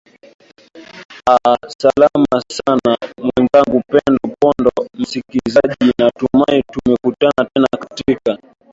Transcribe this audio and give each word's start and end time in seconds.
aa 1.31 1.55
salama 1.81 2.37
sana 2.55 2.97
mwenzangu 3.17 3.81
pendo 3.87 4.35
pondo 4.39 4.71
msikilizaji 4.97 5.91
natumai 5.99 6.63
tumekutana 6.73 7.49
tena 7.53 7.67
katika 7.79 8.37